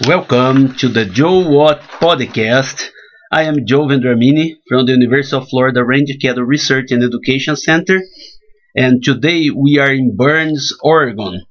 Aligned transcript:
Welcome 0.00 0.74
to 0.76 0.88
the 0.88 1.04
Joe 1.04 1.46
What 1.48 1.82
podcast. 1.82 2.88
I 3.30 3.42
am 3.44 3.66
Joe 3.66 3.86
Vendramini 3.86 4.56
from 4.66 4.86
the 4.86 4.92
University 4.92 5.36
of 5.36 5.48
Florida 5.48 5.84
Range 5.84 6.16
Cattle 6.20 6.44
Research 6.44 6.90
and 6.90 7.04
Education 7.04 7.56
Center, 7.56 8.00
and 8.74 9.04
today 9.04 9.50
we 9.50 9.78
are 9.78 9.92
in 9.92 10.16
Burns, 10.16 10.72
Oregon. 10.82 11.42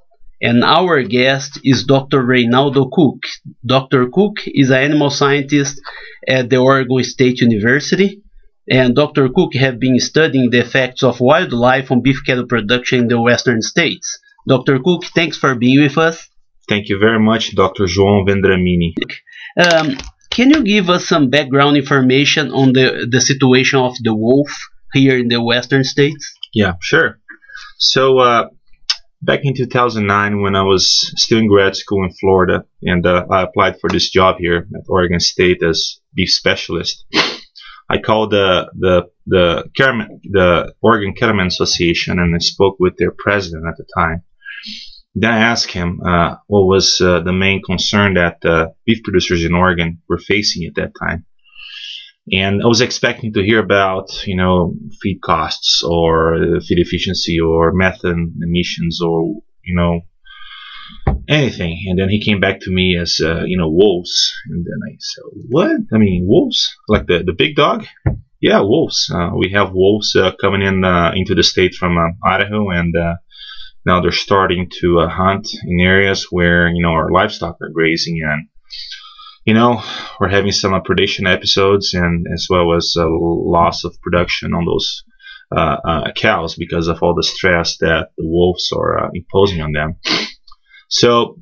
And 0.41 0.63
our 0.63 1.03
guest 1.03 1.59
is 1.63 1.85
Dr. 1.85 2.25
Reinaldo 2.25 2.89
Cooke. 2.89 3.23
Dr. 3.63 4.09
Cooke 4.09 4.41
is 4.47 4.71
an 4.71 4.83
animal 4.83 5.11
scientist 5.11 5.79
at 6.27 6.49
the 6.49 6.57
Oregon 6.57 7.03
State 7.03 7.41
University, 7.41 8.23
and 8.67 8.95
Dr. 8.95 9.29
Cooke 9.29 9.53
have 9.53 9.79
been 9.79 9.99
studying 9.99 10.49
the 10.49 10.59
effects 10.61 11.03
of 11.03 11.21
wildlife 11.21 11.91
on 11.91 12.01
beef 12.01 12.21
cattle 12.25 12.47
production 12.47 13.01
in 13.01 13.07
the 13.07 13.21
western 13.21 13.61
states. 13.61 14.19
Dr. 14.47 14.79
Cooke, 14.79 15.05
thanks 15.05 15.37
for 15.37 15.53
being 15.55 15.81
with 15.81 15.97
us. 15.97 16.27
Thank 16.71 16.87
you 16.87 16.99
very 16.99 17.19
much, 17.19 17.53
Dr. 17.53 17.83
João 17.83 18.25
Vendramini. 18.25 18.93
Um, 19.59 19.97
can 20.29 20.51
you 20.51 20.63
give 20.63 20.89
us 20.89 21.05
some 21.05 21.29
background 21.29 21.75
information 21.75 22.49
on 22.53 22.71
the, 22.71 23.09
the 23.11 23.19
situation 23.19 23.79
of 23.79 23.93
the 24.01 24.15
wolf 24.15 24.49
here 24.93 25.17
in 25.17 25.27
the 25.27 25.41
western 25.43 25.83
states? 25.83 26.33
Yeah, 26.53 26.75
sure. 26.79 27.19
So, 27.77 28.19
uh, 28.19 28.47
back 29.21 29.41
in 29.43 29.53
2009, 29.53 30.41
when 30.41 30.55
I 30.55 30.63
was 30.63 31.11
still 31.17 31.39
in 31.39 31.47
grad 31.49 31.75
school 31.75 32.05
in 32.05 32.13
Florida, 32.13 32.63
and 32.81 33.05
uh, 33.05 33.25
I 33.29 33.41
applied 33.41 33.81
for 33.81 33.89
this 33.89 34.09
job 34.09 34.37
here 34.39 34.65
at 34.73 34.85
Oregon 34.87 35.19
State 35.19 35.61
as 35.61 35.99
beef 36.15 36.31
specialist, 36.31 37.03
I 37.89 37.97
called 37.97 38.31
the 38.31 38.71
the 38.79 39.09
the, 39.27 39.69
the 39.75 40.73
Oregon 40.81 41.15
Cattlemen 41.15 41.47
Association 41.47 42.17
and 42.17 42.33
I 42.33 42.39
spoke 42.39 42.77
with 42.79 42.95
their 42.95 43.11
president 43.11 43.65
at 43.67 43.75
the 43.75 43.85
time. 43.93 44.23
Then 45.13 45.31
I 45.33 45.39
asked 45.39 45.71
him 45.71 45.99
uh, 46.05 46.37
what 46.47 46.67
was 46.67 47.01
uh, 47.01 47.19
the 47.19 47.33
main 47.33 47.61
concern 47.61 48.13
that 48.13 48.45
uh, 48.45 48.69
beef 48.85 49.03
producers 49.03 49.43
in 49.43 49.53
Oregon 49.53 50.01
were 50.07 50.17
facing 50.17 50.65
at 50.65 50.75
that 50.75 50.93
time. 50.97 51.25
And 52.31 52.61
I 52.63 52.67
was 52.67 52.81
expecting 52.81 53.33
to 53.33 53.43
hear 53.43 53.59
about, 53.59 54.25
you 54.25 54.37
know, 54.37 54.75
feed 55.01 55.21
costs 55.21 55.83
or 55.83 56.61
feed 56.61 56.79
efficiency 56.79 57.39
or 57.39 57.73
methane 57.73 58.35
emissions 58.41 59.01
or, 59.01 59.41
you 59.63 59.75
know, 59.75 60.01
anything. 61.27 61.85
And 61.89 61.99
then 61.99 62.09
he 62.09 62.23
came 62.23 62.39
back 62.39 62.61
to 62.61 62.71
me 62.71 62.95
as, 62.95 63.19
uh, 63.21 63.43
you 63.45 63.57
know, 63.57 63.69
wolves. 63.69 64.33
And 64.45 64.63
then 64.63 64.79
I 64.87 64.95
said, 64.99 65.23
what? 65.49 65.71
I 65.93 65.97
mean, 65.97 66.25
wolves? 66.27 66.73
Like 66.87 67.07
the, 67.07 67.23
the 67.23 67.33
big 67.33 67.55
dog? 67.55 67.85
Yeah, 68.39 68.61
wolves. 68.61 69.11
Uh, 69.13 69.31
we 69.35 69.51
have 69.51 69.73
wolves 69.73 70.15
uh, 70.15 70.31
coming 70.39 70.61
in 70.61 70.85
into 71.15 71.35
the 71.35 71.43
state 71.43 71.73
from 71.73 71.97
Idaho 72.23 72.69
and 72.69 72.95
now 73.85 74.01
they're 74.01 74.11
starting 74.11 74.69
to 74.79 74.99
uh, 74.99 75.09
hunt 75.09 75.47
in 75.65 75.79
areas 75.79 76.27
where 76.29 76.67
you 76.69 76.81
know 76.81 76.91
our 76.91 77.11
livestock 77.11 77.57
are 77.61 77.69
grazing 77.69 78.19
and 78.23 78.47
you 79.45 79.53
know 79.53 79.81
we're 80.19 80.29
having 80.29 80.51
some 80.51 80.73
uh, 80.73 80.81
predation 80.81 81.27
episodes 81.27 81.93
and 81.93 82.27
as 82.33 82.47
well 82.49 82.75
as 82.75 82.95
uh, 82.97 83.05
loss 83.07 83.83
of 83.83 83.99
production 84.01 84.53
on 84.53 84.65
those 84.65 85.03
uh, 85.55 85.77
uh, 85.83 86.11
cows 86.13 86.55
because 86.55 86.87
of 86.87 87.01
all 87.01 87.15
the 87.15 87.23
stress 87.23 87.77
that 87.77 88.09
the 88.17 88.25
wolves 88.25 88.71
are 88.71 89.05
uh, 89.05 89.09
imposing 89.13 89.61
on 89.61 89.73
them. 89.73 89.95
So 90.87 91.39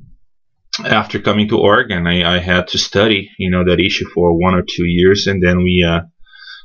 after 0.84 1.20
coming 1.20 1.48
to 1.48 1.58
Oregon 1.58 2.06
I, 2.06 2.36
I, 2.36 2.38
had 2.38 2.68
to 2.68 2.78
study 2.78 3.30
you 3.38 3.50
know 3.50 3.64
that 3.64 3.80
issue 3.80 4.08
for 4.14 4.38
one 4.38 4.54
or 4.54 4.62
two 4.62 4.84
years 4.84 5.26
and 5.26 5.42
then 5.42 5.58
we 5.58 5.84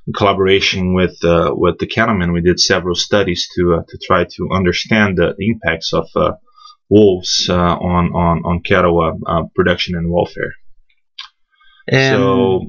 in 0.08 0.14
collaboration 0.14 0.94
with 0.94 1.24
uh, 1.24 1.52
with 1.54 1.80
the 1.80 1.88
cattlemen, 1.88 2.32
we 2.32 2.42
did 2.42 2.60
several 2.60 2.96
studies 2.96 3.48
to 3.56 3.76
uh, 3.76 3.84
to 3.88 3.98
try 3.98 4.26
to 4.26 4.50
understand 4.52 5.18
the 5.18 5.34
impacts 5.40 5.94
of 5.94 6.08
uh, 6.16 6.34
wolves 6.90 7.50
uh, 7.50 7.54
on 7.56 8.14
on 8.14 8.44
on 8.46 8.62
cattle 8.62 9.20
uh, 9.26 9.44
production 9.56 9.96
and 9.96 10.12
welfare. 10.12 10.54
And 11.88 12.20
so, 12.20 12.68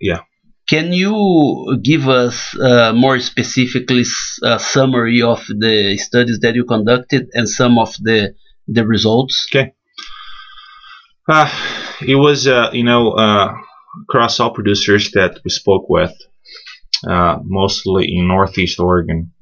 yeah. 0.00 0.20
Can 0.68 0.92
you 0.92 1.78
give 1.82 2.10
us 2.10 2.54
more 2.94 3.18
specifically 3.20 4.04
a 4.42 4.58
summary 4.58 5.22
of 5.22 5.42
the 5.46 5.96
studies 5.96 6.40
that 6.40 6.54
you 6.56 6.66
conducted 6.66 7.28
and 7.32 7.48
some 7.48 7.78
of 7.78 7.94
the 8.02 8.34
the 8.66 8.86
results? 8.86 9.46
Okay. 9.48 9.72
it 12.06 12.16
was 12.16 12.44
you 12.74 12.84
know 12.84 13.16
across 14.02 14.40
all 14.40 14.50
producers 14.50 15.10
that 15.12 15.40
we 15.42 15.50
spoke 15.50 15.88
with 15.88 16.12
uh, 17.06 17.38
mostly 17.42 18.16
in 18.16 18.28
northeast 18.28 18.80
Oregon. 18.80 19.32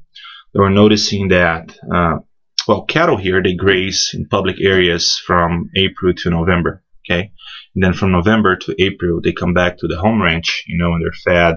They 0.53 0.61
were 0.61 0.71
noticing 0.71 1.28
that, 1.28 1.77
uh, 1.93 2.19
well, 2.67 2.84
cattle 2.84 3.17
here, 3.17 3.43
they 3.43 3.55
graze 3.55 4.11
in 4.15 4.28
public 4.28 4.56
areas 4.61 5.21
from 5.25 5.71
April 5.77 6.15
to 6.15 6.31
November, 6.31 6.83
okay? 7.05 7.33
And 7.75 7.84
then 7.84 7.93
from 7.93 8.12
November 8.12 8.56
to 8.56 8.75
April, 8.83 9.21
they 9.22 9.33
come 9.33 9.55
back 9.55 9.78
to 9.78 9.87
the 9.87 9.99
home 9.99 10.22
ranch, 10.22 10.65
you 10.67 10.78
know, 10.78 10.94
and 10.94 11.03
they're 11.03 11.33
fed 11.33 11.56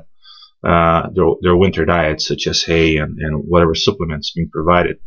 uh, 0.64 1.10
their, 1.14 1.26
their 1.42 1.56
winter 1.56 1.86
diets, 1.86 2.28
such 2.28 2.48
as 2.48 2.64
hay 2.64 2.98
and, 2.98 3.18
and 3.20 3.44
whatever 3.48 3.74
supplements 3.74 4.32
being 4.36 4.50
provided. 4.52 4.98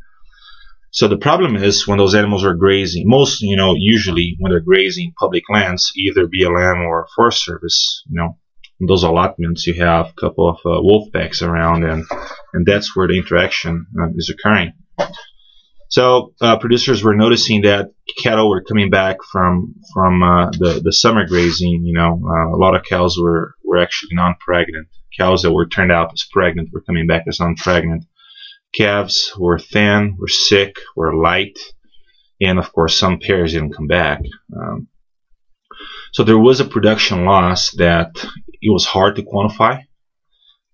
So 0.90 1.08
the 1.08 1.16
problem 1.16 1.56
is 1.56 1.86
when 1.86 1.98
those 1.98 2.14
animals 2.14 2.44
are 2.44 2.54
grazing, 2.54 3.04
most, 3.06 3.40
you 3.40 3.56
know, 3.56 3.74
usually 3.76 4.36
when 4.38 4.50
they're 4.50 4.60
grazing 4.60 5.14
public 5.18 5.44
lands, 5.48 5.90
either 5.96 6.26
BLM 6.26 6.86
or 6.86 7.06
Forest 7.16 7.44
Service, 7.44 8.02
you 8.10 8.20
know, 8.20 8.38
those 8.86 9.02
allotments, 9.02 9.66
you 9.66 9.74
have 9.74 10.06
a 10.06 10.20
couple 10.20 10.48
of 10.48 10.56
uh, 10.64 10.80
wolf 10.82 11.12
packs 11.12 11.42
around, 11.42 11.84
and 11.84 12.04
and 12.52 12.66
that's 12.66 12.94
where 12.96 13.08
the 13.08 13.18
interaction 13.18 13.86
uh, 13.98 14.08
is 14.14 14.30
occurring. 14.30 14.72
So 15.88 16.32
uh, 16.40 16.58
producers 16.58 17.04
were 17.04 17.14
noticing 17.14 17.62
that 17.62 17.90
cattle 18.22 18.48
were 18.48 18.64
coming 18.64 18.88
back 18.88 19.18
from 19.30 19.74
from 19.92 20.22
uh, 20.22 20.50
the 20.50 20.80
the 20.82 20.92
summer 20.92 21.26
grazing. 21.26 21.82
You 21.84 21.92
know, 21.92 22.20
uh, 22.26 22.56
a 22.56 22.58
lot 22.58 22.74
of 22.74 22.84
cows 22.84 23.18
were 23.18 23.54
were 23.64 23.78
actually 23.78 24.14
non-pregnant. 24.14 24.88
Cows 25.18 25.42
that 25.42 25.52
were 25.52 25.66
turned 25.66 25.92
out 25.92 26.10
as 26.12 26.26
pregnant 26.32 26.70
were 26.72 26.80
coming 26.80 27.06
back 27.06 27.24
as 27.28 27.40
non-pregnant. 27.40 28.04
Calves 28.74 29.34
were 29.38 29.58
thin, 29.58 30.16
were 30.18 30.28
sick, 30.28 30.76
were 30.96 31.14
light, 31.14 31.58
and 32.40 32.58
of 32.58 32.72
course 32.72 32.98
some 32.98 33.18
pairs 33.18 33.52
didn't 33.52 33.74
come 33.74 33.86
back. 33.86 34.22
Um, 34.56 34.88
so 36.12 36.24
there 36.24 36.38
was 36.38 36.60
a 36.60 36.64
production 36.64 37.24
loss 37.24 37.70
that 37.72 38.12
it 38.62 38.70
was 38.70 38.86
hard 38.86 39.16
to 39.16 39.22
quantify, 39.22 39.80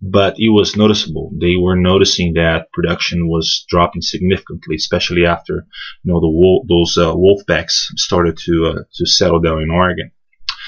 but 0.00 0.34
it 0.38 0.50
was 0.50 0.76
noticeable. 0.76 1.32
They 1.40 1.56
were 1.56 1.76
noticing 1.76 2.34
that 2.34 2.70
production 2.72 3.28
was 3.28 3.64
dropping 3.68 4.02
significantly, 4.02 4.76
especially 4.76 5.26
after 5.26 5.66
you 6.02 6.12
know 6.12 6.20
the 6.20 6.28
wolf, 6.28 6.66
those 6.68 6.96
uh, 6.98 7.16
wolf 7.16 7.42
packs 7.48 7.90
started 7.96 8.36
to 8.44 8.66
uh, 8.66 8.82
to 8.94 9.06
settle 9.06 9.40
down 9.40 9.62
in 9.62 9.70
Oregon. 9.70 10.12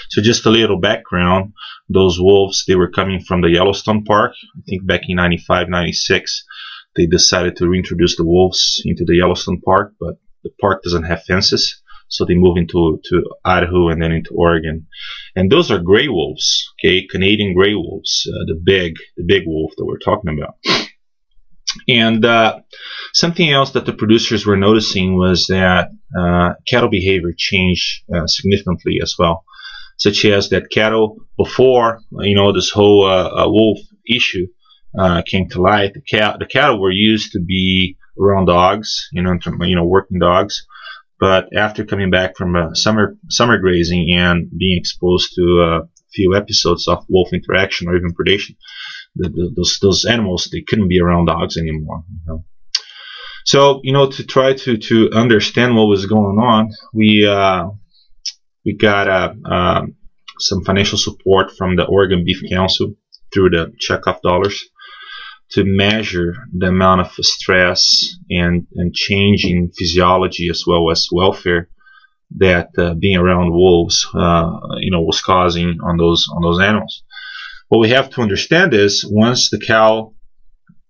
So 0.09 0.23
just 0.23 0.47
a 0.47 0.51
little 0.51 0.81
background: 0.81 1.53
those 1.89 2.19
wolves 2.19 2.65
they 2.67 2.75
were 2.75 2.91
coming 2.91 3.21
from 3.21 3.43
the 3.43 3.51
Yellowstone 3.51 4.05
Park. 4.05 4.33
I 4.57 4.63
think 4.67 4.87
back 4.87 5.03
in 5.07 5.17
95, 5.17 5.69
96, 5.69 6.45
they 6.97 7.07
decided 7.07 7.57
to 7.57 7.69
reintroduce 7.69 8.17
the 8.17 8.25
wolves 8.25 8.83
into 8.85 9.05
the 9.05 9.17
Yellowstone 9.17 9.61
Park, 9.61 9.95
but 10.01 10.17
the 10.43 10.51
park 10.61 10.83
doesn't 10.83 11.05
have 11.05 11.23
fences. 11.25 11.80
So 12.11 12.25
they 12.25 12.35
move 12.35 12.57
into 12.57 13.01
to 13.05 13.25
Idaho 13.45 13.89
and 13.89 14.03
then 14.03 14.13
into 14.13 14.35
Oregon, 14.35 14.87
and 15.37 15.51
those 15.51 15.71
are 15.71 15.79
gray 15.79 16.09
wolves, 16.09 16.69
okay, 16.79 17.07
Canadian 17.07 17.55
gray 17.55 17.75
wolves, 17.75 18.29
uh, 18.29 18.45
the 18.47 18.61
big 18.63 18.97
the 19.17 19.25
big 19.27 19.45
wolf 19.47 19.73
that 19.77 19.85
we're 19.85 19.99
talking 19.99 20.37
about. 20.37 20.57
And 21.87 22.25
uh, 22.25 22.61
something 23.15 23.49
else 23.49 23.71
that 23.73 23.87
the 23.87 23.93
producers 23.93 24.45
were 24.45 24.57
noticing 24.57 25.17
was 25.17 25.47
that 25.47 25.91
uh, 26.19 26.55
cattle 26.67 26.91
behavior 26.91 27.33
changed 27.37 28.03
uh, 28.13 28.27
significantly 28.27 28.99
as 29.03 29.15
well, 29.17 29.45
such 29.97 30.25
as 30.25 30.49
that 30.49 30.71
cattle 30.71 31.19
before 31.39 32.01
you 32.21 32.35
know 32.35 32.53
this 32.53 32.71
whole 32.71 33.07
uh, 33.07 33.45
uh, 33.45 33.49
wolf 33.49 33.79
issue 34.07 34.47
came 35.27 35.49
to 35.49 35.63
light, 35.63 35.95
the, 35.95 36.01
cat, 36.01 36.41
the 36.41 36.47
cattle 36.47 36.81
were 36.81 36.91
used 36.91 37.33
to 37.33 37.41
be 37.41 37.97
around 38.21 38.47
dogs, 38.47 39.09
you 39.13 39.23
know, 39.23 39.39
you 39.61 39.77
know, 39.77 39.85
working 39.85 40.19
dogs. 40.19 40.67
But 41.21 41.51
after 41.55 41.85
coming 41.85 42.11
back 42.11 42.37
from 42.37 42.57
a 42.57 42.75
summer 42.75 43.17
summer 43.29 43.59
grazing 43.59 44.11
and 44.17 44.51
being 44.57 44.79
exposed 44.79 45.35
to 45.35 45.43
a 45.43 45.81
few 46.15 46.35
episodes 46.35 46.89
of 46.89 47.05
wolf 47.11 47.29
interaction 47.35 47.89
or 47.89 47.97
even 47.97 48.15
predation, 48.15 48.57
the, 49.15 49.29
the, 49.29 49.53
those 49.55 49.79
those 49.83 50.05
animals 50.07 50.49
they 50.51 50.63
couldn't 50.63 50.89
be 50.89 51.01
around 51.01 51.27
dogs 51.27 51.59
anymore. 51.59 52.05
You 52.09 52.21
know? 52.27 52.45
So 53.45 53.81
you 53.83 53.93
know 53.93 54.11
to 54.11 54.25
try 54.25 54.55
to 54.55 54.79
to 54.79 55.11
understand 55.13 55.77
what 55.77 55.89
was 55.89 56.07
going 56.07 56.39
on, 56.39 56.71
we 56.95 57.27
uh, 57.29 57.69
we 58.65 58.77
got 58.77 59.09
uh, 59.09 59.35
uh, 59.45 59.83
some 60.39 60.65
financial 60.65 60.97
support 60.97 61.53
from 61.53 61.77
the 61.77 61.85
Oregon 61.85 62.25
Beef 62.25 62.43
Council 62.49 62.95
through 63.33 63.51
the 63.51 63.73
checkoff 63.79 64.23
dollars 64.23 64.65
to 65.53 65.65
measure 65.65 66.35
the 66.57 66.69
amount 66.69 67.01
of 67.01 67.13
stress 67.25 68.17
and, 68.31 68.67
and 68.77 68.95
change 68.95 69.45
in 69.45 69.73
physiology 69.77 70.49
as 70.49 70.65
well 70.67 70.91
as 70.91 71.09
welfare 71.11 71.69
that 72.37 72.71
uh, 72.79 72.95
being 72.95 73.17
around 73.17 73.53
wolves, 73.53 74.07
uh, 74.15 74.51
you 74.79 74.91
know, 74.91 75.01
was 75.01 75.21
causing 75.21 75.79
on 75.83 75.97
those 75.97 76.29
on 76.35 76.43
those 76.43 76.61
animals. 76.61 77.03
What 77.69 77.81
we 77.81 77.91
have 77.91 78.11
to 78.11 78.21
understand 78.21 78.75
is 78.75 79.05
once 79.09 79.51
the 79.51 79.59
cow, 79.59 80.15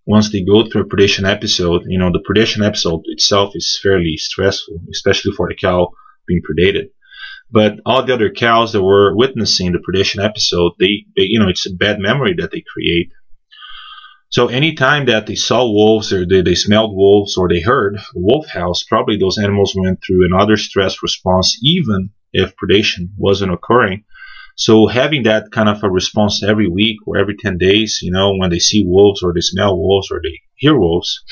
once 0.06 0.30
they 0.30 0.42
go 0.42 0.68
through 0.68 0.82
a 0.82 0.88
predation 0.88 1.28
episode, 1.28 1.82
you 1.86 1.98
know, 1.98 2.10
the 2.12 2.24
predation 2.28 2.64
episode 2.66 3.02
itself 3.06 3.52
is 3.54 3.80
fairly 3.82 4.16
stressful, 4.16 4.80
especially 4.90 5.32
for 5.32 5.48
the 5.48 5.54
cow 5.54 5.92
being 6.26 6.42
predated. 6.42 6.90
But 7.50 7.80
all 7.84 8.04
the 8.04 8.14
other 8.14 8.30
cows 8.30 8.72
that 8.72 8.82
were 8.82 9.14
witnessing 9.16 9.72
the 9.72 9.78
predation 9.78 10.22
episode, 10.24 10.72
they, 10.78 11.06
they 11.16 11.24
you 11.24 11.40
know, 11.40 11.48
it's 11.48 11.66
a 11.66 11.74
bad 11.74 11.98
memory 11.98 12.34
that 12.38 12.50
they 12.52 12.62
create. 12.72 13.12
So 14.30 14.46
anytime 14.46 15.06
that 15.06 15.26
they 15.26 15.34
saw 15.34 15.64
wolves 15.64 16.12
or 16.12 16.24
they, 16.24 16.42
they 16.42 16.54
smelled 16.54 16.94
wolves 16.94 17.36
or 17.36 17.48
they 17.48 17.60
heard 17.60 17.98
wolf 18.14 18.46
house, 18.48 18.84
probably 18.84 19.16
those 19.16 19.38
animals 19.38 19.74
went 19.76 19.98
through 20.06 20.24
another 20.24 20.56
stress 20.56 21.02
response, 21.02 21.58
even 21.62 22.10
if 22.32 22.54
predation 22.54 23.08
wasn't 23.18 23.52
occurring. 23.52 24.04
So 24.54 24.86
having 24.86 25.24
that 25.24 25.50
kind 25.50 25.68
of 25.68 25.82
a 25.82 25.90
response 25.90 26.44
every 26.44 26.68
week 26.68 26.98
or 27.06 27.18
every 27.18 27.34
10 27.36 27.58
days, 27.58 27.98
you 28.02 28.12
know, 28.12 28.36
when 28.36 28.50
they 28.50 28.60
see 28.60 28.84
wolves 28.86 29.20
or 29.22 29.32
they 29.34 29.40
smell 29.40 29.76
wolves 29.76 30.12
or 30.12 30.20
they 30.22 30.38
hear 30.54 30.78
wolves, 30.78 31.24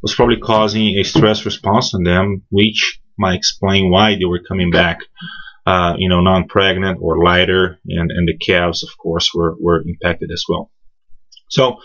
was 0.00 0.14
probably 0.14 0.38
causing 0.38 0.98
a 0.98 1.02
stress 1.02 1.44
response 1.44 1.92
in 1.92 2.02
them, 2.02 2.42
which 2.50 2.98
might 3.18 3.36
explain 3.36 3.90
why 3.90 4.14
they 4.14 4.24
were 4.24 4.40
coming 4.48 4.70
back, 4.70 5.00
uh, 5.66 5.94
you 5.98 6.08
know, 6.08 6.20
non-pregnant 6.20 6.98
or 7.00 7.22
lighter, 7.22 7.78
and, 7.86 8.10
and 8.10 8.26
the 8.26 8.38
calves, 8.38 8.82
of 8.82 8.96
course, 8.96 9.30
were, 9.34 9.54
were 9.60 9.82
impacted 9.86 10.30
as 10.32 10.44
well. 10.48 10.71
So, 11.52 11.76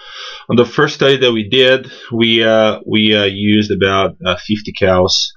on 0.50 0.56
the 0.56 0.64
first 0.64 0.96
study 0.96 1.18
that 1.18 1.34
we 1.34 1.50
did, 1.50 1.92
we 2.10 2.42
uh, 2.42 2.80
we 2.88 3.14
uh, 3.14 3.26
used 3.26 3.70
about 3.70 4.16
uh, 4.26 4.38
50 4.38 4.72
cows 4.72 5.34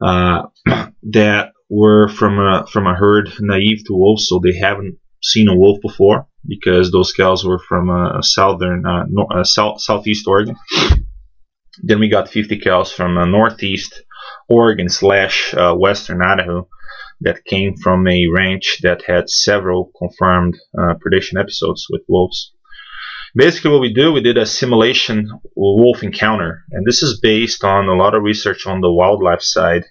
uh, 0.00 0.44
that 1.10 1.52
were 1.68 2.08
from 2.08 2.38
a 2.38 2.66
from 2.66 2.86
a 2.86 2.94
herd 2.94 3.28
naive 3.40 3.84
to 3.84 3.92
wolves, 3.92 4.26
so 4.26 4.40
they 4.42 4.56
haven't 4.56 4.96
seen 5.22 5.48
a 5.48 5.54
wolf 5.54 5.80
before 5.82 6.28
because 6.48 6.92
those 6.92 7.12
cows 7.12 7.44
were 7.44 7.58
from 7.58 7.90
southern 8.22 8.86
uh, 8.86 9.04
no, 9.06 9.26
south, 9.42 9.82
southeast 9.82 10.26
Oregon. 10.26 10.56
Then 11.82 12.00
we 12.00 12.08
got 12.08 12.30
50 12.30 12.58
cows 12.58 12.90
from 12.90 13.16
northeast 13.30 14.02
Oregon 14.48 14.88
slash 14.88 15.54
western 15.76 16.22
Idaho 16.22 16.68
that 17.20 17.44
came 17.44 17.76
from 17.76 18.08
a 18.08 18.28
ranch 18.34 18.78
that 18.82 19.02
had 19.06 19.28
several 19.28 19.90
confirmed 19.98 20.56
predation 20.74 21.38
episodes 21.38 21.86
with 21.90 22.00
wolves. 22.08 22.54
Basically, 23.34 23.70
what 23.70 23.80
we 23.80 23.94
do, 23.94 24.12
we 24.12 24.20
did 24.20 24.36
a 24.36 24.44
simulation 24.44 25.30
wolf 25.56 26.02
encounter, 26.02 26.64
and 26.70 26.86
this 26.86 27.02
is 27.02 27.18
based 27.20 27.64
on 27.64 27.88
a 27.88 27.94
lot 27.94 28.14
of 28.14 28.22
research 28.22 28.66
on 28.66 28.82
the 28.82 28.92
wildlife 28.92 29.40
side 29.40 29.84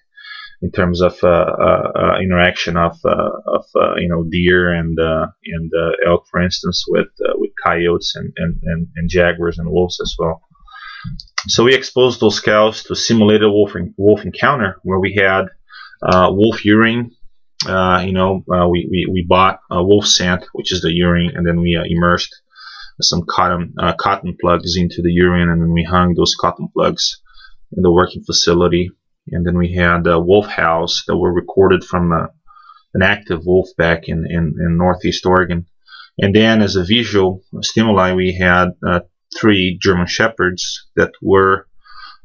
in 0.61 0.71
terms 0.71 1.01
of 1.01 1.17
uh, 1.23 1.27
uh, 1.27 1.91
uh 1.95 2.19
interaction 2.21 2.77
of, 2.77 2.99
uh, 3.03 3.31
of 3.47 3.65
uh, 3.75 3.95
you 3.95 4.07
know 4.07 4.23
deer 4.29 4.71
and 4.71 4.95
and 4.99 5.71
elk, 6.07 6.27
for 6.29 6.39
instance, 6.39 6.85
with 6.87 7.07
with 7.35 7.49
coyotes 7.65 8.15
and, 8.15 8.31
and, 8.37 8.57
and, 8.61 8.87
and, 8.95 9.09
jaguars 9.09 9.57
and 9.57 9.71
wolves 9.71 9.99
as 9.99 10.15
well. 10.19 10.41
So 11.47 11.63
we 11.63 11.73
exposed 11.73 12.19
those 12.19 12.39
cows 12.39 12.83
to 12.83 12.95
simulated 12.95 13.49
wolf 13.49 13.73
wolf 13.97 14.23
encounter 14.23 14.77
where 14.83 14.99
we 14.99 15.15
had 15.15 15.45
wolf 16.03 16.63
urine. 16.63 17.09
you 17.65 18.13
know, 18.13 18.43
we, 18.69 18.87
we, 18.91 19.07
we 19.11 19.25
bought 19.27 19.61
a 19.71 19.83
wolf 19.83 20.05
scent, 20.05 20.45
which 20.53 20.71
is 20.71 20.81
the 20.81 20.91
urine, 20.91 21.31
and 21.33 21.47
then 21.47 21.59
we 21.59 21.73
immersed 21.89 22.39
some 23.01 23.23
cotton 23.27 23.73
uh, 23.79 23.93
cotton 23.93 24.37
plugs 24.39 24.75
into 24.77 25.01
the 25.01 25.11
urine, 25.11 25.49
and 25.49 25.61
then 25.61 25.73
we 25.73 25.83
hung 25.83 26.13
those 26.13 26.35
cotton 26.35 26.69
plugs 26.73 27.21
in 27.75 27.83
the 27.83 27.91
working 27.91 28.23
facility. 28.23 28.91
And 29.27 29.45
then 29.45 29.57
we 29.57 29.73
had 29.73 30.07
a 30.07 30.19
wolf 30.19 30.47
house 30.47 31.03
that 31.07 31.17
were 31.17 31.31
recorded 31.31 31.83
from 31.83 32.11
a, 32.11 32.15
uh, 32.15 32.27
an 32.93 33.03
active 33.03 33.45
wolf 33.45 33.69
back 33.77 34.09
in, 34.09 34.25
in, 34.29 34.55
in 34.59 34.77
northeast 34.77 35.25
Oregon. 35.25 35.65
And 36.19 36.35
then, 36.35 36.61
as 36.61 36.75
a 36.75 36.83
visual 36.83 37.41
stimuli, 37.61 38.13
we 38.13 38.33
had 38.33 38.71
uh, 38.85 39.01
three 39.39 39.77
German 39.81 40.07
shepherds 40.07 40.87
that 40.97 41.11
were 41.21 41.67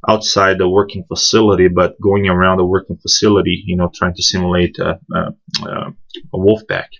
outside 0.08 0.58
the 0.58 0.68
working 0.68 1.04
facility, 1.06 1.68
but 1.68 2.00
going 2.00 2.28
around 2.28 2.58
the 2.58 2.64
working 2.64 2.96
facility, 2.96 3.62
you 3.64 3.76
know, 3.76 3.90
trying 3.94 4.14
to 4.14 4.22
simulate 4.22 4.78
a, 4.78 4.98
a, 5.14 5.92
a 6.34 6.38
wolf 6.38 6.62
pack. 6.68 6.90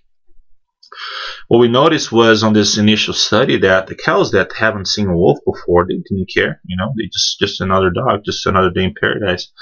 What 1.48 1.58
we 1.58 1.68
noticed 1.68 2.10
was 2.10 2.42
on 2.42 2.52
this 2.52 2.78
initial 2.78 3.14
study 3.14 3.58
that 3.58 3.86
the 3.86 3.94
cows 3.94 4.32
that 4.32 4.52
haven't 4.52 4.88
seen 4.88 5.08
a 5.08 5.16
wolf 5.16 5.38
before, 5.44 5.86
they 5.86 5.94
didn't 5.94 6.30
care. 6.34 6.60
You 6.64 6.76
know, 6.76 6.92
they 6.96 7.06
just 7.12 7.38
just 7.38 7.60
another 7.60 7.90
dog, 7.90 8.24
just 8.24 8.46
another 8.46 8.70
day 8.70 8.84
in 8.84 8.94
paradise. 8.98 9.52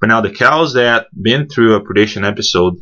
But 0.00 0.08
now 0.08 0.20
the 0.20 0.30
cows 0.30 0.74
that 0.74 1.06
been 1.12 1.48
through 1.48 1.74
a 1.74 1.84
predation 1.84 2.26
episode, 2.26 2.74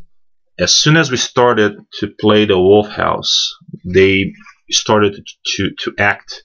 as 0.59 0.75
soon 0.75 0.97
as 0.97 1.11
we 1.11 1.17
started 1.17 1.77
to 2.01 2.09
play 2.21 2.45
the 2.45 2.59
wolf 2.59 2.89
house, 2.89 3.55
they 3.85 4.33
started 4.71 5.27
to 5.47 5.71
to 5.81 5.95
act 5.99 6.43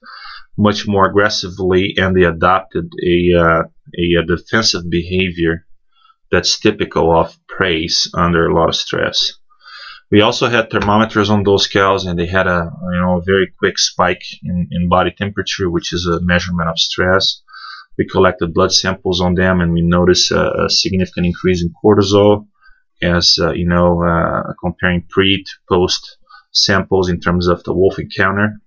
much 0.57 0.87
more 0.87 1.07
aggressively, 1.07 1.95
and 1.97 2.15
they 2.15 2.23
adopted 2.23 2.91
a 3.03 3.39
uh, 3.39 3.63
a, 3.97 4.25
defensive 4.25 4.89
behavior 4.89 5.65
that's 6.31 6.59
typical 6.59 7.17
of 7.17 7.35
preys 7.47 8.11
under 8.13 8.47
a 8.47 8.53
lot 8.53 8.69
of 8.69 8.75
stress. 8.75 9.38
We 10.11 10.21
also 10.21 10.49
had 10.49 10.71
thermometers 10.71 11.29
on 11.29 11.43
those 11.43 11.67
cows, 11.67 12.05
and 12.05 12.17
they 12.17 12.25
had 12.25 12.47
a 12.47 12.71
you 12.93 13.01
know 13.01 13.19
a 13.19 13.23
very 13.23 13.47
quick 13.59 13.77
spike 13.77 14.23
in, 14.43 14.67
in 14.71 14.89
body 14.89 15.11
temperature, 15.15 15.69
which 15.69 15.93
is 15.93 16.05
a 16.07 16.21
measurement 16.21 16.69
of 16.69 16.79
stress. 16.79 17.41
We 17.97 18.07
collected 18.07 18.53
blood 18.53 18.71
samples 18.71 19.21
on 19.21 19.35
them, 19.35 19.61
and 19.61 19.71
we 19.71 19.81
noticed 19.81 20.31
a, 20.31 20.65
a 20.65 20.69
significant 20.69 21.27
increase 21.27 21.61
in 21.61 21.73
cortisol, 21.83 22.47
as 23.03 23.37
uh, 23.39 23.51
you 23.51 23.67
know, 23.67 24.01
uh, 24.03 24.53
comparing 24.59 25.05
pre 25.07 25.43
to 25.43 25.51
post 25.69 26.17
samples 26.51 27.09
in 27.09 27.19
terms 27.19 27.47
of 27.47 27.63
the 27.63 27.73
wolf 27.73 27.99
encounter. 27.99 28.59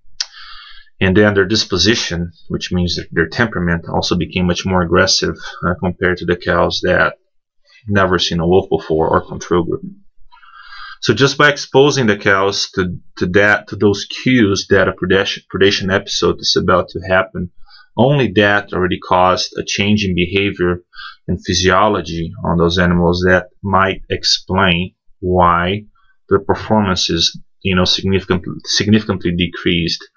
And 1.00 1.16
then 1.16 1.34
their 1.34 1.46
disposition, 1.46 2.30
which 2.46 2.70
means 2.70 2.94
that 2.94 3.08
their 3.10 3.26
temperament, 3.26 3.86
also 3.88 4.14
became 4.16 4.46
much 4.46 4.64
more 4.64 4.82
aggressive 4.82 5.36
uh, 5.66 5.74
compared 5.80 6.18
to 6.18 6.24
the 6.24 6.36
cows 6.36 6.80
that 6.84 7.14
never 7.88 8.20
seen 8.20 8.38
a 8.38 8.46
wolf 8.46 8.68
before 8.70 9.08
or 9.08 9.26
control 9.26 9.64
group. 9.64 9.82
So 11.02 11.14
just 11.14 11.36
by 11.36 11.50
exposing 11.50 12.06
the 12.06 12.16
cows 12.16 12.70
to, 12.74 12.96
to 13.18 13.26
that 13.34 13.68
to 13.68 13.76
those 13.76 14.04
cues 14.04 14.68
that 14.70 14.88
a 14.88 14.92
predation, 14.92 15.40
predation 15.52 15.92
episode 15.92 16.36
is 16.38 16.56
about 16.56 16.88
to 16.90 17.00
happen, 17.00 17.50
only 17.96 18.30
that 18.36 18.72
already 18.72 19.00
caused 19.00 19.52
a 19.58 19.64
change 19.66 20.04
in 20.04 20.14
behavior 20.14 20.84
and 21.26 21.44
physiology 21.44 22.32
on 22.44 22.56
those 22.56 22.78
animals 22.78 23.24
that 23.26 23.48
might 23.62 24.02
explain 24.10 24.94
why 25.18 25.84
their 26.28 26.40
performance 26.40 27.10
is 27.10 27.38
you 27.62 27.74
know 27.76 27.84
significantly 27.84 28.54
significantly 28.64 29.34
decreased 29.36 30.08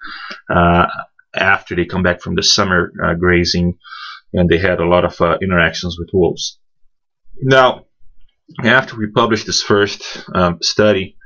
uh, 0.50 0.86
after 1.34 1.74
they 1.74 1.84
come 1.84 2.02
back 2.02 2.20
from 2.20 2.34
the 2.36 2.42
summer 2.42 2.92
uh, 3.04 3.14
grazing 3.14 3.76
and 4.32 4.48
they 4.48 4.58
had 4.58 4.80
a 4.80 4.86
lot 4.86 5.04
of 5.04 5.20
uh, 5.20 5.38
interactions 5.42 5.96
with 5.98 6.08
wolves. 6.12 6.58
Now, 7.40 7.86
after 8.64 8.96
we 8.96 9.08
published 9.08 9.46
this 9.46 9.62
first 9.62 10.24
um, 10.34 10.58
study, 10.62 11.16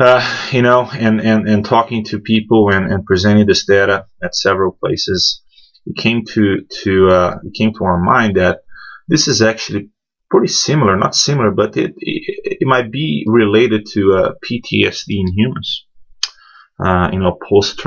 uh, 0.00 0.48
you 0.50 0.62
know, 0.62 0.88
and, 0.92 1.20
and, 1.20 1.48
and 1.48 1.64
talking 1.64 2.04
to 2.04 2.18
people 2.18 2.70
and, 2.70 2.92
and 2.92 3.04
presenting 3.04 3.46
this 3.46 3.64
data 3.64 4.06
at 4.22 4.34
several 4.34 4.72
places, 4.72 5.42
it 5.86 5.96
came 5.96 6.24
to 6.24 6.62
to 6.84 7.08
uh, 7.08 7.38
it 7.44 7.54
came 7.54 7.72
to 7.74 7.84
our 7.84 7.98
mind 7.98 8.36
that 8.36 8.62
this 9.08 9.26
is 9.26 9.42
actually 9.42 9.90
pretty 10.30 10.46
similar, 10.46 10.96
not 10.96 11.14
similar, 11.14 11.50
but 11.50 11.76
it 11.76 11.94
it, 11.98 12.58
it 12.60 12.66
might 12.66 12.90
be 12.92 13.24
related 13.26 13.86
to 13.92 14.14
uh, 14.14 14.32
PTSD 14.44 15.08
in 15.08 15.32
humans. 15.36 15.86
Uh, 16.78 17.10
you 17.12 17.18
know, 17.18 17.36
post 17.48 17.84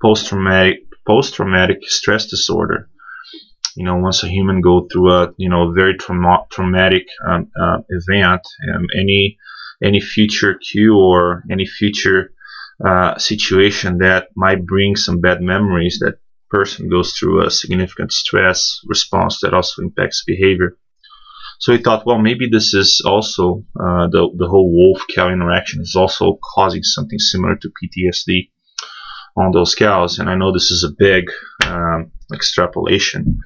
post 0.00 0.28
traumatic 0.28 0.80
post 1.06 1.34
traumatic 1.34 1.78
stress 1.84 2.26
disorder 2.26 2.88
you 3.78 3.84
know, 3.84 3.96
once 3.96 4.24
a 4.24 4.28
human 4.28 4.60
go 4.60 4.88
through 4.90 5.12
a, 5.12 5.32
you 5.36 5.48
know, 5.48 5.72
very 5.72 5.96
trauma- 5.96 6.46
traumatic 6.50 7.06
um, 7.24 7.48
uh, 7.60 7.78
event, 7.88 8.42
um, 8.74 8.86
any 8.98 9.38
any 9.80 10.00
future 10.00 10.54
cue 10.54 10.98
or 10.98 11.44
any 11.48 11.64
future 11.64 12.32
uh, 12.84 13.16
situation 13.16 13.98
that 13.98 14.28
might 14.34 14.66
bring 14.66 14.96
some 14.96 15.20
bad 15.20 15.40
memories, 15.40 15.98
that 16.00 16.18
person 16.50 16.88
goes 16.90 17.12
through 17.12 17.46
a 17.46 17.50
significant 17.50 18.12
stress 18.12 18.80
response 18.86 19.38
that 19.40 19.54
also 19.54 19.82
impacts 19.82 20.24
behavior. 20.26 20.76
So 21.60 21.72
he 21.72 21.78
thought, 21.78 22.04
well, 22.04 22.18
maybe 22.18 22.48
this 22.48 22.74
is 22.74 23.00
also 23.04 23.64
uh, 23.78 24.08
the 24.08 24.28
the 24.36 24.48
whole 24.48 24.70
wolf 24.72 25.02
cow 25.14 25.28
interaction 25.30 25.80
is 25.82 25.94
also 25.94 26.38
causing 26.54 26.82
something 26.82 27.20
similar 27.20 27.54
to 27.54 27.72
PTSD 27.78 28.50
on 29.36 29.52
those 29.52 29.76
cows. 29.76 30.18
And 30.18 30.28
I 30.28 30.34
know 30.34 30.52
this 30.52 30.72
is 30.72 30.82
a 30.82 30.96
big 30.98 31.30
um, 31.64 32.10
extrapolation, 32.34 33.40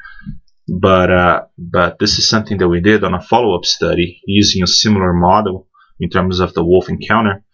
but 0.73 1.11
uh, 1.11 1.45
but 1.59 1.99
this 1.99 2.19
is 2.19 2.27
something 2.27 2.57
that 2.59 2.69
we 2.69 2.81
did 2.81 3.05
on 3.05 3.13
a 3.13 3.21
follow-up 3.21 3.67
study 3.67 4.23
using 4.27 4.63
a 4.63 4.67
similar 4.67 5.13
model 5.13 5.69
in 6.01 6.09
terms 6.09 6.41
of 6.41 6.55
the 6.55 6.65
wolf 6.65 6.89
encounter. 6.89 7.45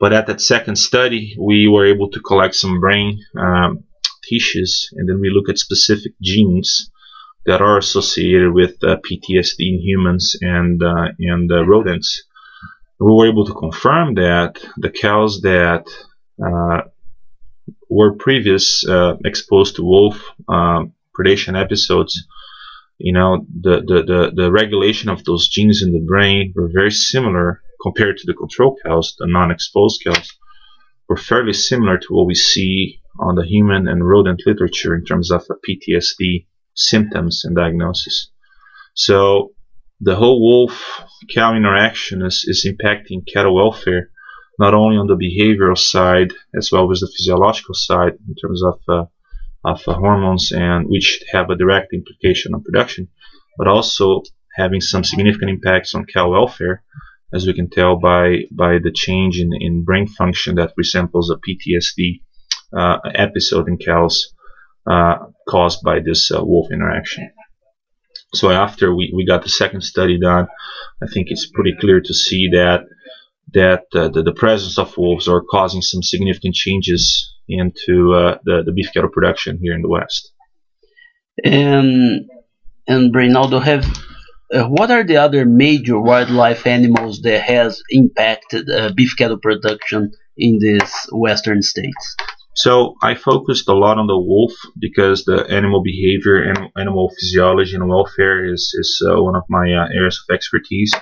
But 0.00 0.14
at 0.14 0.26
that 0.28 0.40
second 0.40 0.76
study, 0.76 1.36
we 1.38 1.68
were 1.68 1.86
able 1.86 2.10
to 2.10 2.20
collect 2.20 2.54
some 2.54 2.80
brain 2.80 3.20
um, 3.38 3.84
tissues, 4.26 4.88
and 4.92 5.06
then 5.06 5.20
we 5.20 5.30
look 5.30 5.50
at 5.50 5.58
specific 5.58 6.12
genes 6.22 6.90
that 7.44 7.60
are 7.60 7.76
associated 7.76 8.52
with 8.54 8.82
uh, 8.82 8.96
PTSD 8.96 9.60
in 9.60 9.80
humans 9.80 10.34
and 10.40 10.82
uh, 10.82 11.08
and 11.18 11.52
uh, 11.52 11.66
rodents. 11.66 12.24
We 12.98 13.12
were 13.12 13.28
able 13.28 13.44
to 13.44 13.52
confirm 13.52 14.14
that 14.14 14.56
the 14.78 14.90
cows 14.90 15.42
that 15.42 15.84
uh, 16.42 16.88
were 17.90 18.14
previous 18.14 18.86
uh, 18.88 19.16
exposed 19.22 19.76
to 19.76 19.82
wolf 19.82 20.18
um, 20.48 20.94
predation 21.16 21.60
episodes, 21.60 22.26
you 22.98 23.12
know, 23.12 23.46
the, 23.60 23.82
the, 23.86 24.02
the, 24.02 24.32
the, 24.34 24.52
regulation 24.52 25.10
of 25.10 25.24
those 25.24 25.48
genes 25.48 25.82
in 25.82 25.92
the 25.92 26.04
brain 26.06 26.52
were 26.54 26.70
very 26.72 26.90
similar 26.92 27.62
compared 27.82 28.16
to 28.18 28.26
the 28.26 28.34
control 28.34 28.76
cows, 28.84 29.14
the 29.18 29.26
non-exposed 29.26 30.02
cows, 30.04 30.32
were 31.08 31.16
fairly 31.16 31.52
similar 31.52 31.98
to 31.98 32.06
what 32.10 32.26
we 32.26 32.34
see 32.34 33.00
on 33.20 33.34
the 33.34 33.44
human 33.44 33.88
and 33.88 34.06
rodent 34.06 34.42
literature 34.46 34.94
in 34.94 35.04
terms 35.04 35.30
of 35.30 35.46
PTSD 35.68 36.46
symptoms 36.74 37.42
and 37.44 37.56
diagnosis. 37.56 38.30
So 38.94 39.52
the 40.00 40.16
whole 40.16 40.40
wolf 40.40 41.02
cow 41.34 41.54
interaction 41.54 42.22
is, 42.22 42.44
is 42.46 42.66
impacting 42.66 43.26
cattle 43.32 43.54
welfare 43.54 44.10
not 44.58 44.74
only 44.74 44.96
on 44.96 45.06
the 45.06 45.16
behavioral 45.16 45.76
side 45.76 46.32
as 46.56 46.70
well 46.70 46.90
as 46.92 47.00
the 47.00 47.12
physiological 47.16 47.74
side 47.74 48.12
in 48.28 48.34
terms 48.34 48.62
of 48.62 48.80
uh, 48.88 49.04
of 49.64 49.82
hormones 49.84 50.52
and 50.52 50.86
which 50.88 51.22
have 51.32 51.50
a 51.50 51.56
direct 51.56 51.92
implication 51.92 52.54
on 52.54 52.62
production, 52.62 53.08
but 53.56 53.68
also 53.68 54.22
having 54.56 54.80
some 54.80 55.04
significant 55.04 55.50
impacts 55.50 55.94
on 55.94 56.06
cow 56.06 56.30
welfare, 56.30 56.82
as 57.32 57.46
we 57.46 57.54
can 57.54 57.68
tell 57.70 57.96
by 57.96 58.44
by 58.52 58.78
the 58.78 58.92
change 58.94 59.40
in, 59.40 59.50
in 59.58 59.84
brain 59.84 60.06
function 60.06 60.56
that 60.56 60.72
resembles 60.76 61.30
a 61.30 61.36
PTSD 61.36 62.20
uh, 62.76 62.98
episode 63.14 63.68
in 63.68 63.78
cows 63.78 64.32
uh, 64.86 65.16
caused 65.48 65.82
by 65.82 66.00
this 66.00 66.30
uh, 66.30 66.44
wolf 66.44 66.70
interaction. 66.70 67.30
So 68.34 68.50
after 68.50 68.94
we, 68.94 69.12
we 69.14 69.24
got 69.24 69.42
the 69.42 69.48
second 69.48 69.82
study 69.82 70.18
done, 70.18 70.48
I 71.02 71.06
think 71.06 71.28
it's 71.30 71.50
pretty 71.50 71.74
clear 71.80 72.00
to 72.00 72.14
see 72.14 72.48
that 72.52 72.84
that 73.52 73.84
uh, 73.94 74.08
the, 74.08 74.22
the, 74.22 74.32
presence 74.32 74.78
of 74.78 74.96
wolves 74.96 75.28
are 75.28 75.42
causing 75.48 75.82
some 75.82 76.02
significant 76.02 76.54
changes 76.54 77.33
into 77.48 78.14
uh, 78.14 78.38
the, 78.44 78.62
the 78.64 78.72
beef 78.72 78.90
cattle 78.92 79.10
production 79.10 79.58
here 79.60 79.74
in 79.74 79.82
the 79.82 79.88
West. 79.88 80.32
And 81.42 82.28
and 82.86 83.14
Reinaldo, 83.14 83.60
have 83.60 83.84
uh, 84.52 84.64
what 84.64 84.90
are 84.90 85.04
the 85.04 85.16
other 85.16 85.44
major 85.44 85.98
wildlife 85.98 86.66
animals 86.66 87.22
that 87.22 87.42
has 87.42 87.82
impacted 87.90 88.68
uh, 88.70 88.92
beef 88.94 89.14
cattle 89.16 89.38
production 89.38 90.12
in 90.36 90.58
these 90.60 90.92
western 91.12 91.62
states? 91.62 92.16
So 92.56 92.94
I 93.02 93.16
focused 93.16 93.68
a 93.68 93.74
lot 93.74 93.98
on 93.98 94.06
the 94.06 94.18
wolf 94.18 94.52
because 94.78 95.24
the 95.24 95.44
animal 95.50 95.82
behavior 95.82 96.40
and 96.40 96.70
animal 96.78 97.10
physiology 97.18 97.74
and 97.74 97.88
welfare 97.88 98.44
is 98.44 98.72
is 98.78 99.02
uh, 99.04 99.20
one 99.20 99.34
of 99.34 99.42
my 99.48 99.72
uh, 99.72 99.88
areas 99.92 100.22
of 100.22 100.34
expertise. 100.34 100.92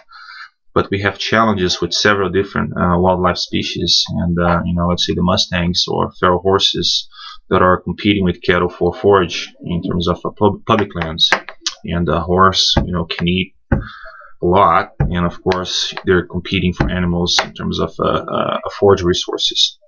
But 0.74 0.88
we 0.90 1.00
have 1.00 1.18
challenges 1.18 1.80
with 1.80 1.92
several 1.92 2.30
different 2.30 2.72
uh, 2.72 2.96
wildlife 2.98 3.36
species, 3.36 4.04
and 4.08 4.38
uh, 4.38 4.62
you 4.64 4.74
know, 4.74 4.88
let's 4.88 5.06
say 5.06 5.14
the 5.14 5.22
mustangs 5.22 5.84
or 5.86 6.12
feral 6.18 6.40
horses 6.40 7.08
that 7.50 7.60
are 7.60 7.82
competing 7.82 8.24
with 8.24 8.42
cattle 8.42 8.70
for 8.70 8.94
forage 8.94 9.52
in 9.64 9.82
terms 9.82 10.08
of 10.08 10.18
uh, 10.24 10.30
pub- 10.30 10.64
public 10.66 10.94
lands. 10.94 11.30
And 11.84 12.08
a 12.08 12.20
horse, 12.20 12.74
you 12.84 12.92
know, 12.92 13.04
can 13.04 13.28
eat 13.28 13.54
a 13.72 14.46
lot, 14.46 14.92
and 15.00 15.26
of 15.26 15.42
course, 15.42 15.92
they're 16.04 16.26
competing 16.26 16.72
for 16.72 16.90
animals 16.90 17.36
in 17.44 17.52
terms 17.54 17.78
of 17.80 17.92
uh, 17.98 18.58
forage 18.78 19.02
resources. 19.02 19.78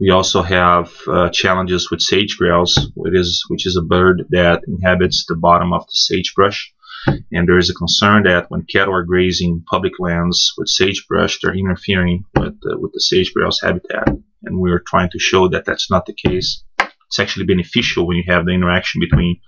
We 0.00 0.10
also 0.10 0.40
have 0.40 0.92
uh, 1.06 1.28
challenges 1.28 1.90
with 1.90 2.00
sage 2.00 2.38
grouse, 2.38 2.74
which 2.94 3.14
is, 3.14 3.44
which 3.48 3.66
is 3.66 3.76
a 3.76 3.82
bird 3.82 4.24
that 4.30 4.62
inhabits 4.66 5.26
the 5.28 5.36
bottom 5.36 5.74
of 5.74 5.82
the 5.82 5.92
sagebrush. 5.92 6.72
And 7.06 7.48
there 7.48 7.58
is 7.58 7.70
a 7.70 7.74
concern 7.74 8.24
that 8.24 8.50
when 8.50 8.62
cattle 8.62 8.94
are 8.94 9.04
grazing 9.04 9.64
public 9.70 9.92
lands 9.98 10.52
with 10.56 10.68
sagebrush, 10.68 11.40
they're 11.40 11.54
interfering 11.54 12.24
with, 12.36 12.58
uh, 12.64 12.78
with 12.78 12.92
the 12.92 13.00
sage 13.00 13.32
grouse 13.34 13.60
habitat. 13.62 14.08
And 14.08 14.60
we're 14.60 14.82
trying 14.86 15.10
to 15.10 15.18
show 15.18 15.48
that 15.48 15.64
that's 15.64 15.90
not 15.90 16.06
the 16.06 16.14
case. 16.14 16.64
It's 16.78 17.18
actually 17.18 17.46
beneficial 17.46 18.06
when 18.06 18.16
you 18.16 18.24
have 18.28 18.44
the 18.44 18.52
interaction 18.52 19.00
between 19.00 19.40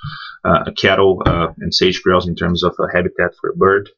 uh, 0.44 0.70
cattle 0.80 1.22
uh, 1.24 1.48
and 1.58 1.72
sage 1.72 2.02
grouse 2.02 2.26
in 2.26 2.34
terms 2.34 2.64
of 2.64 2.74
a 2.78 2.94
habitat 2.94 3.34
for 3.40 3.50
a 3.50 3.56
bird. 3.56 3.90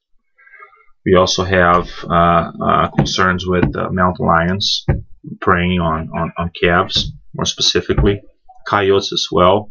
We 1.06 1.14
also 1.14 1.44
have 1.44 1.88
uh, 2.04 2.52
uh, 2.62 2.88
concerns 2.90 3.46
with 3.46 3.74
mountain 3.74 4.26
lions 4.26 4.84
preying 5.40 5.80
on, 5.80 6.10
on, 6.14 6.32
on 6.36 6.50
calves, 6.60 7.12
more 7.34 7.44
specifically, 7.44 8.22
coyotes 8.66 9.12
as 9.12 9.28
well. 9.30 9.70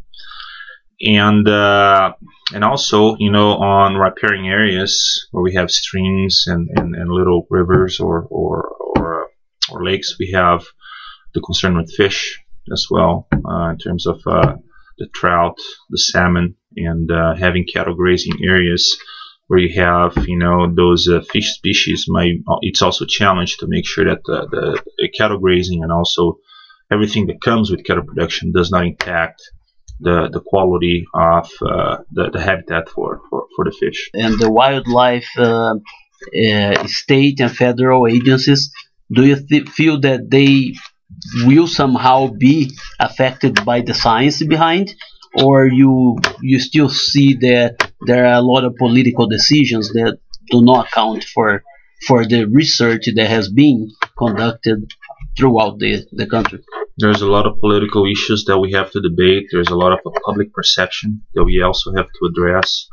And 1.05 1.47
uh, 1.47 2.13
and 2.53 2.63
also, 2.63 3.15
you 3.17 3.31
know, 3.31 3.53
on 3.57 3.95
riparian 3.95 4.45
areas 4.45 5.27
where 5.31 5.43
we 5.43 5.55
have 5.55 5.69
streams 5.69 6.45
and, 6.47 6.69
and, 6.75 6.95
and 6.95 7.11
little 7.11 7.45
rivers 7.49 7.99
or 7.99 8.25
or 8.29 8.63
or, 8.79 9.23
uh, 9.23 9.27
or, 9.73 9.83
lakes, 9.83 10.17
we 10.17 10.31
have 10.31 10.63
the 11.33 11.41
concern 11.41 11.75
with 11.75 11.93
fish 11.93 12.39
as 12.71 12.87
well 12.89 13.27
uh, 13.33 13.69
in 13.69 13.77
terms 13.77 14.05
of 14.05 14.21
uh, 14.25 14.55
the 14.97 15.07
trout, 15.13 15.57
the 15.89 15.97
salmon, 15.97 16.55
and 16.77 17.11
uh, 17.11 17.35
having 17.35 17.65
cattle 17.65 17.95
grazing 17.95 18.39
areas 18.41 18.97
where 19.47 19.59
you 19.59 19.81
have 19.81 20.13
you 20.27 20.37
know 20.37 20.73
those 20.73 21.07
uh, 21.09 21.21
fish 21.21 21.53
species 21.53 22.05
might 22.07 22.35
it's 22.61 22.81
also 22.81 23.03
a 23.03 23.07
challenge 23.07 23.57
to 23.57 23.67
make 23.67 23.85
sure 23.85 24.05
that 24.05 24.23
the, 24.23 24.47
the, 24.49 24.83
the, 24.97 25.09
cattle 25.09 25.37
grazing 25.37 25.83
and 25.83 25.91
also 25.91 26.37
everything 26.91 27.27
that 27.27 27.41
comes 27.41 27.69
with 27.69 27.83
cattle 27.83 28.03
production 28.03 28.51
does 28.53 28.71
not 28.71 28.85
impact 28.85 29.41
the, 29.99 30.29
the 30.31 30.41
quality 30.41 31.05
of 31.13 31.49
uh, 31.61 31.97
the, 32.11 32.29
the 32.31 32.41
habitat 32.41 32.89
for, 32.89 33.21
for, 33.29 33.47
for 33.55 33.65
the 33.65 33.71
fish. 33.71 34.09
And 34.13 34.39
the 34.39 34.51
wildlife 34.51 35.29
uh, 35.37 35.75
uh 36.25 36.87
state 36.87 37.39
and 37.41 37.51
federal 37.51 38.07
agencies, 38.07 38.71
do 39.13 39.25
you 39.25 39.35
th- 39.35 39.69
feel 39.69 39.99
that 40.01 40.29
they 40.29 40.73
will 41.45 41.67
somehow 41.67 42.27
be 42.27 42.71
affected 42.99 43.63
by 43.65 43.81
the 43.81 43.93
science 43.93 44.41
behind 44.43 44.95
or 45.35 45.67
you 45.67 46.17
you 46.41 46.59
still 46.59 46.89
see 46.89 47.35
that 47.35 47.91
there 48.05 48.25
are 48.25 48.35
a 48.35 48.41
lot 48.41 48.63
of 48.63 48.75
political 48.75 49.27
decisions 49.27 49.89
that 49.93 50.19
do 50.51 50.63
not 50.63 50.87
account 50.87 51.23
for 51.23 51.63
for 52.05 52.25
the 52.25 52.45
research 52.45 53.07
that 53.15 53.27
has 53.27 53.49
been 53.49 53.89
conducted 54.17 54.91
throughout 55.37 55.79
the, 55.79 56.05
the 56.11 56.27
country. 56.27 56.59
There's 56.97 57.21
a 57.21 57.27
lot 57.27 57.47
of 57.47 57.59
political 57.59 58.05
issues 58.05 58.45
that 58.45 58.59
we 58.59 58.73
have 58.73 58.91
to 58.91 59.01
debate. 59.01 59.47
There's 59.51 59.69
a 59.69 59.75
lot 59.75 59.93
of 59.93 59.99
public 60.25 60.53
perception 60.53 61.23
that 61.33 61.43
we 61.43 61.61
also 61.61 61.91
have 61.95 62.05
to 62.05 62.29
address. 62.29 62.87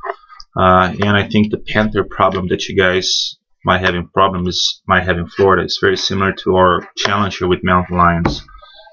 Uh, 0.56 0.94
and 1.02 1.16
I 1.16 1.28
think 1.28 1.50
the 1.50 1.58
panther 1.58 2.04
problem 2.04 2.48
that 2.48 2.66
you 2.66 2.76
guys 2.76 3.36
might 3.64 3.82
have 3.82 3.94
in 3.94 4.08
problem 4.08 4.48
is 4.48 4.82
might 4.88 5.04
have 5.04 5.18
in 5.18 5.28
Florida 5.28 5.64
is 5.64 5.78
very 5.80 5.96
similar 5.96 6.32
to 6.32 6.56
our 6.56 6.88
challenge 6.96 7.36
here 7.36 7.48
with 7.48 7.60
mountain 7.62 7.98
lions. 7.98 8.42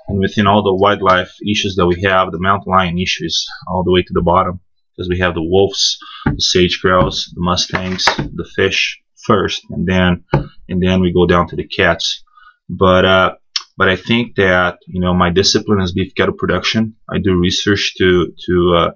And 0.10 0.20
within 0.20 0.48
all 0.48 0.64
the 0.64 0.74
wildlife 0.74 1.32
issues 1.50 1.76
that 1.76 1.88
we 1.88 2.02
have, 2.04 2.32
the 2.32 2.40
mountain 2.40 2.72
lion 2.72 3.00
issue 3.00 3.26
is 3.26 3.48
all 3.68 3.84
the 3.84 3.92
way 3.92 4.04
to 4.04 4.14
the 4.14 4.22
bottom 4.22 4.60
because 4.92 5.10
we 5.10 5.20
have 5.20 5.34
the 5.34 5.44
wolves, 5.44 5.98
the 6.26 6.40
sage 6.40 6.80
grouse, 6.82 7.32
the 7.34 7.42
mustangs, 7.42 8.06
the 8.06 8.50
fish 8.56 9.00
first, 9.26 9.62
and 9.70 9.88
then 9.88 10.26
and 10.70 10.82
then 10.82 11.02
we 11.02 11.14
go 11.14 11.26
down 11.26 11.48
to 11.48 11.56
the 11.56 11.68
cats. 11.68 12.24
But 12.70 13.06
uh, 13.06 13.36
but 13.78 13.90
I 13.90 13.96
think 13.96 14.36
that 14.36 14.80
you 14.88 15.00
know 15.00 15.14
my 15.14 15.30
discipline 15.30 15.82
is 15.82 15.94
beef 15.94 16.14
cattle 16.16 16.34
production. 16.34 16.96
I 17.10 17.20
do 17.20 17.36
research 17.36 17.94
to 18.00 18.34
to 18.46 18.76
uh, 18.78 18.92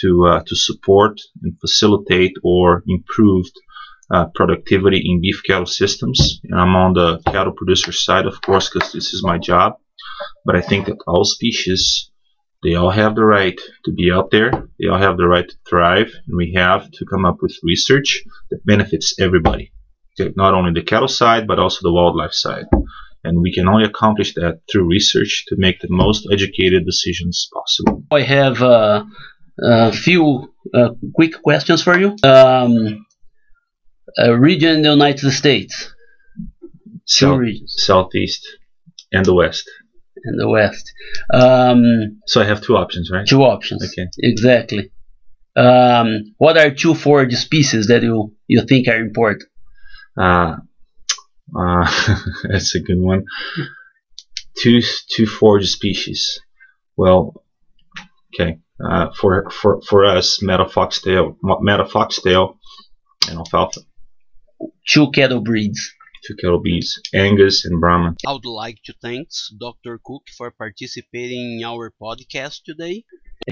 to 0.00 0.26
uh, 0.26 0.42
to 0.46 0.56
support 0.56 1.20
and 1.42 1.58
facilitate 1.60 2.34
or 2.42 2.82
improve 2.88 3.46
uh, 4.10 4.26
productivity 4.34 5.02
in 5.04 5.20
beef 5.20 5.42
cattle 5.44 5.66
systems. 5.66 6.40
And 6.44 6.60
I'm 6.60 6.74
on 6.76 6.94
the 6.94 7.18
cattle 7.26 7.52
producer 7.52 7.92
side, 7.92 8.26
of 8.26 8.40
course, 8.40 8.68
because 8.68 8.92
this 8.92 9.12
is 9.12 9.22
my 9.24 9.38
job. 9.38 9.74
But 10.44 10.56
I 10.56 10.60
think 10.60 10.86
that 10.86 10.98
all 11.06 11.24
species, 11.24 12.10
they 12.62 12.74
all 12.74 12.90
have 12.90 13.14
the 13.14 13.24
right 13.24 13.58
to 13.84 13.92
be 13.92 14.10
out 14.12 14.30
there. 14.30 14.50
They 14.78 14.88
all 14.88 14.98
have 14.98 15.16
the 15.16 15.26
right 15.26 15.48
to 15.48 15.56
thrive. 15.68 16.12
And 16.26 16.36
we 16.36 16.54
have 16.56 16.90
to 16.90 17.06
come 17.06 17.24
up 17.24 17.38
with 17.40 17.56
research 17.62 18.22
that 18.50 18.64
benefits 18.64 19.18
everybody. 19.20 19.72
Not 20.18 20.54
only 20.54 20.72
the 20.72 20.86
cattle 20.86 21.08
side, 21.08 21.46
but 21.46 21.58
also 21.58 21.80
the 21.82 21.92
wildlife 21.92 22.32
side. 22.32 22.66
And 23.26 23.40
we 23.40 23.52
can 23.52 23.68
only 23.68 23.84
accomplish 23.84 24.34
that 24.34 24.60
through 24.70 24.86
research 24.88 25.44
to 25.48 25.56
make 25.58 25.80
the 25.80 25.88
most 25.90 26.28
educated 26.32 26.84
decisions 26.86 27.48
possible. 27.52 28.04
I 28.10 28.22
have 28.22 28.62
uh, 28.62 29.04
a 29.62 29.92
few 29.92 30.52
uh, 30.72 30.90
quick 31.14 31.42
questions 31.42 31.82
for 31.82 31.98
you. 31.98 32.16
Um, 32.22 33.04
a 34.18 34.36
region 34.36 34.76
in 34.76 34.82
the 34.82 34.90
United 34.90 35.30
States. 35.32 35.92
South, 37.04 37.42
Southeast 37.66 38.42
and 39.12 39.24
the 39.24 39.34
West 39.34 39.70
in 40.24 40.36
the 40.36 40.48
West. 40.48 40.92
Um, 41.32 42.20
so 42.26 42.40
I 42.40 42.44
have 42.44 42.60
two 42.60 42.76
options, 42.76 43.10
right? 43.10 43.26
Two 43.26 43.42
options. 43.42 43.84
Okay. 43.84 44.08
Exactly. 44.18 44.90
Um, 45.56 46.34
what 46.38 46.58
are 46.58 46.70
two 46.70 46.94
forage 46.94 47.34
species 47.34 47.86
that 47.86 48.02
you, 48.02 48.34
you 48.46 48.64
think 48.66 48.88
are 48.88 48.98
important? 48.98 49.44
Uh, 50.20 50.56
uh, 51.54 52.16
that's 52.44 52.74
a 52.74 52.80
good 52.80 53.00
one. 53.00 53.24
Two 54.58 54.80
two 55.10 55.26
forage 55.26 55.70
species. 55.70 56.40
Well, 56.96 57.42
okay. 58.34 58.58
Uh, 58.82 59.10
for 59.12 59.50
for 59.50 59.80
for 59.82 60.04
us, 60.04 60.42
meadow 60.42 60.68
foxtail, 60.68 61.36
meadow 61.42 61.86
foxtail, 61.86 62.58
and 63.28 63.38
alfalfa. 63.38 63.80
Two 64.88 65.10
cattle 65.10 65.40
breeds 65.40 65.94
Two 66.26 66.34
cattle 66.34 66.60
breeds, 66.60 67.00
Angus 67.14 67.64
and 67.64 67.80
Brahman. 67.80 68.16
I 68.26 68.32
would 68.32 68.44
like 68.44 68.82
to 68.86 68.94
thank 69.00 69.28
Dr. 69.60 70.00
Cooke 70.04 70.26
for 70.36 70.50
participating 70.50 71.60
in 71.60 71.64
our 71.64 71.92
podcast 72.02 72.64
today. 72.64 73.04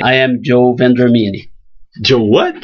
I 0.03 0.15
am 0.15 0.43
Joe 0.43 0.75
Vendramini. 0.75 1.51
Joe 2.03 2.25
what? 2.25 2.53